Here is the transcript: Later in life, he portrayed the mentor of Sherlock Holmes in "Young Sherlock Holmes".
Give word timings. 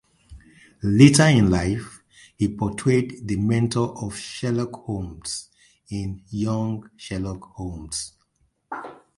Later 0.81 1.25
in 1.27 1.51
life, 1.51 2.01
he 2.35 2.47
portrayed 2.47 3.27
the 3.27 3.37
mentor 3.37 3.95
of 4.03 4.15
Sherlock 4.17 4.73
Holmes 4.87 5.49
in 5.91 6.23
"Young 6.31 6.89
Sherlock 6.97 7.43
Holmes". 7.53 8.11